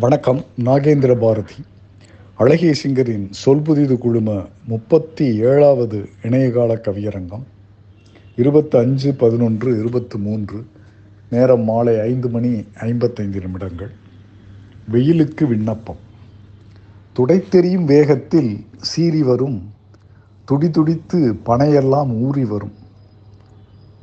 வணக்கம் 0.00 0.44
நாகேந்திர 0.64 1.18
பாரதி. 1.18 1.54
அழகிய 2.34 2.74
சிங்கரின் 2.82 3.30
சொல்புதிது 3.44 3.98
குழும 3.98 4.44
முப்பத்தி 4.64 5.36
ஏழாவது 5.36 6.08
இணையகால 6.22 6.74
கவியரங்கம். 6.74 7.42
இருபத்தி 8.36 8.78
அஞ்சு 8.78 9.14
பதினொன்று 9.14 9.78
இருபத்தி 9.78 10.18
மூன்று 10.18 10.66
நேரம் 11.30 11.64
மாலை 11.64 12.00
ஐந்து 12.00 12.28
மணி 12.28 12.64
ஐம்பத்தைந்து 12.80 13.40
நிமிடங்கள். 13.40 13.90
வெயிலுக்கு 14.88 15.46
விண்ணப்பம். 15.46 15.96
துடைத்தெறியும் 17.16 17.84
வேகத்தில் 17.84 18.64
சீறி 18.76 19.22
வரும். 19.22 19.72
துடிதுடித்து 20.44 21.38
பனையெல்லாம் 21.46 22.20
ஊறி 22.20 22.44
வரும். 22.44 22.72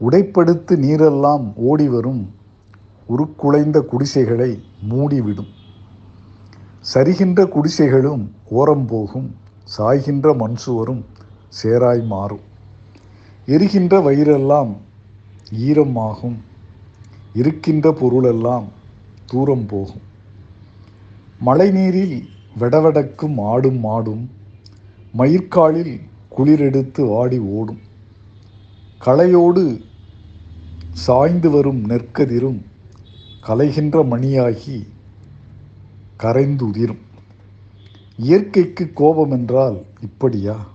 உடைப்படுத்து 0.10 0.76
நீரெல்லாம் 0.76 1.54
ஓடி 1.56 1.88
வரும். 1.88 2.36
உருக்குலைந்த 3.06 3.82
குடிசைகளை 3.82 4.60
மூடிவிடும். 4.90 5.64
சரிகின்ற 6.94 7.46
குடிசைகளும் 7.46 8.32
ஓரம் 8.50 8.86
போகும் 8.86 9.36
சாய்கின்ற 9.78 10.34
மண்சுவரும் 10.34 11.06
சேராய் 11.62 12.04
மாறும். 12.06 12.44
எரிகின்ற 13.46 14.00
வயிறெல்லாம் 14.00 14.72
ஈரமாகும் 15.52 16.36
இருக்கின்ற 17.34 17.92
பொருளெல்லாம் 17.92 18.68
தூரம் 19.26 19.66
போகும். 19.66 20.04
மழைநீரில் 21.46 22.18
வெடவெடக்கும் 22.60 23.38
ஆடும் 23.38 23.80
மாடும் 23.84 24.30
மயிர்காலில் 25.18 26.02
குளிரெடுத்து 26.38 27.08
வாடி 27.08 27.40
ஓடும். 27.40 27.82
களையோடு 29.06 29.82
சாய்ந்து 30.92 31.50
வரும் 31.50 31.82
நெற்கதிரும் 31.90 32.62
கலைகின்ற 33.48 34.04
மணியாகி 34.04 34.78
கரைந்து 36.26 36.66
உதிரும் 36.66 37.00
இயற்கைக்கு 38.18 38.94
கோபம் 38.94 39.32
என்றால் 39.32 39.86
இப்படியா? 40.02 40.68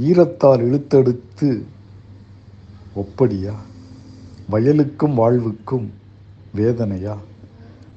ஈரத்தால் 0.00 0.62
இழுத்தெடுத்து 0.62 1.62
ஒப்படியா? 2.96 3.54
வயலுக்கும் 4.50 5.14
வாழ்வுக்கும் 5.14 5.92
வேதனையா? 6.54 7.16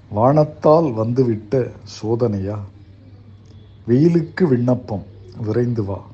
வானத்தால் 0.09 0.91
வந்துவிட்ட 0.91 1.71
சோதனையா? 1.83 2.59
வெயிலுக்கு 3.87 4.47
விண்ணப்பம் 4.47 5.03
விரைந்து 5.41 5.83
வா. 5.83 6.05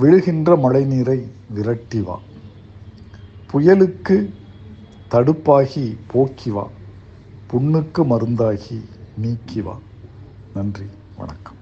விழுகின்ற 0.00 0.56
மழைநீரை 0.56 1.22
விரட்டி 1.50 2.00
வா. 2.00 2.20
புயலுக்கு 3.52 4.30
தடுப்பாகி 5.10 5.96
போக்கி 6.06 6.50
வா. 6.50 6.68
புண்ணுக்கு 7.52 8.04
மருந்தாகி 8.04 8.82
நீக்கி 9.16 9.60
வா 9.60 9.80
நன்றி. 10.54 10.86
வணக்கம். 11.16 11.56